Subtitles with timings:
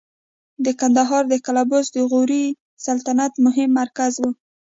[0.65, 2.45] د کندهار د قلعه بست د غوري
[2.85, 4.23] سلطنت مهم مرکز و